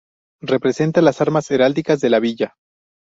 [0.41, 2.55] Representa las armas heráldicas de la villa.